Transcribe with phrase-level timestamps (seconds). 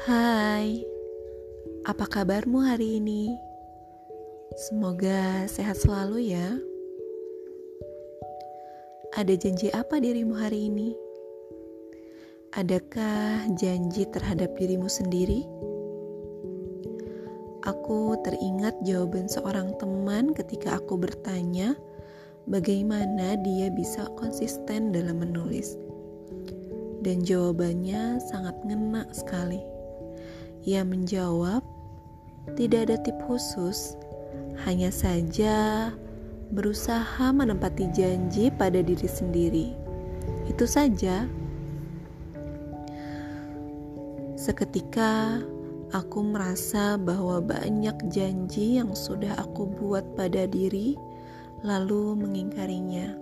[0.00, 0.80] Hai,
[1.84, 3.36] apa kabarmu hari ini?
[4.56, 6.56] Semoga sehat selalu ya.
[9.12, 10.96] Ada janji apa dirimu hari ini?
[12.56, 15.44] Adakah janji terhadap dirimu sendiri?
[17.68, 21.76] Aku teringat jawaban seorang teman ketika aku bertanya
[22.48, 25.76] bagaimana dia bisa konsisten dalam menulis.
[27.04, 29.79] Dan jawabannya sangat ngena sekali.
[30.68, 31.64] Ia menjawab,
[32.52, 33.96] "Tidak ada tip khusus,
[34.68, 35.88] hanya saja
[36.52, 39.72] berusaha menempati janji pada diri sendiri."
[40.50, 41.24] Itu saja.
[44.36, 45.40] Seketika
[45.92, 50.96] aku merasa bahwa banyak janji yang sudah aku buat pada diri,
[51.64, 53.16] lalu mengingkarinya.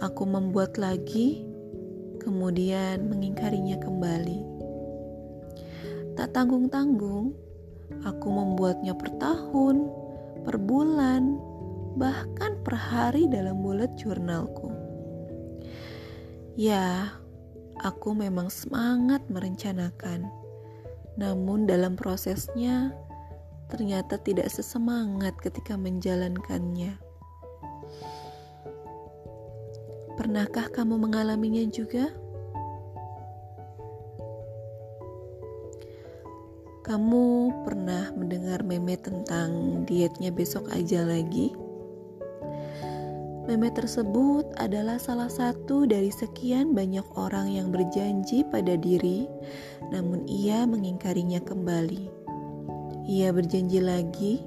[0.00, 1.44] Aku membuat lagi,
[2.20, 4.53] kemudian mengingkarinya kembali.
[6.14, 7.34] Tak tanggung-tanggung,
[8.06, 9.90] aku membuatnya per tahun,
[10.46, 11.34] per bulan,
[11.98, 14.70] bahkan per hari dalam bullet jurnalku.
[16.54, 17.10] Ya,
[17.82, 20.30] aku memang semangat merencanakan.
[21.18, 22.94] Namun dalam prosesnya
[23.66, 26.94] ternyata tidak sesemangat ketika menjalankannya.
[30.14, 32.14] Pernahkah kamu mengalaminya juga?
[36.84, 41.56] Kamu pernah mendengar meme tentang dietnya besok aja lagi?
[43.48, 49.24] Meme tersebut adalah salah satu dari sekian banyak orang yang berjanji pada diri,
[49.88, 52.04] namun ia mengingkarinya kembali.
[53.08, 54.44] Ia berjanji lagi,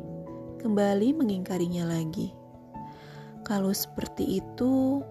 [0.62, 2.38] kembali mengingkarinya lagi.
[3.50, 5.02] Kalau seperti itu,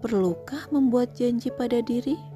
[0.00, 2.29] perlukah membuat janji pada diri?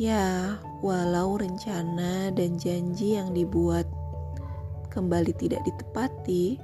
[0.00, 3.84] Ya, walau rencana dan janji yang dibuat
[4.88, 6.56] kembali tidak ditepati,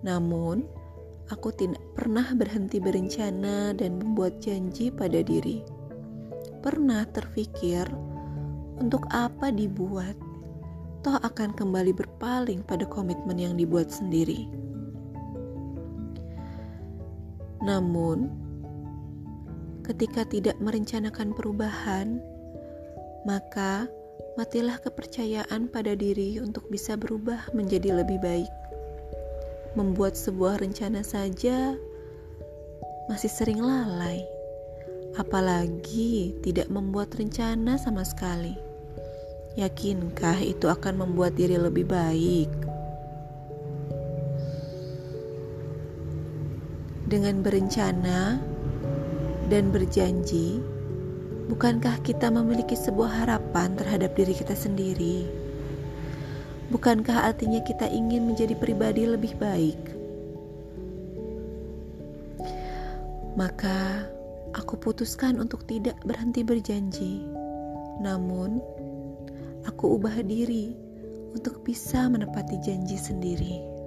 [0.00, 0.64] namun
[1.28, 5.60] aku tidak pernah berhenti berencana dan membuat janji pada diri.
[6.64, 7.84] Pernah terfikir
[8.80, 10.16] untuk apa dibuat,
[11.04, 14.48] toh akan kembali berpaling pada komitmen yang dibuat sendiri.
[17.60, 18.42] Namun,
[19.82, 22.22] ketika tidak merencanakan perubahan,
[23.22, 23.86] maka
[24.34, 28.52] matilah kepercayaan pada diri untuk bisa berubah menjadi lebih baik.
[29.76, 31.76] Membuat sebuah rencana saja
[33.08, 34.24] masih sering lalai,
[35.16, 38.56] apalagi tidak membuat rencana sama sekali.
[39.52, 42.48] Yakinkah itu akan membuat diri lebih baik?
[47.12, 48.40] Dengan berencana,
[49.52, 50.64] dan berjanji,
[51.50, 55.26] bukankah kita memiliki sebuah harapan terhadap diri kita sendiri?
[56.70, 59.80] Bukankah artinya kita ingin menjadi pribadi lebih baik?
[63.36, 64.08] Maka
[64.52, 67.24] aku putuskan untuk tidak berhenti berjanji.
[68.00, 68.60] Namun,
[69.64, 70.72] aku ubah diri
[71.32, 73.81] untuk bisa menepati janji sendiri.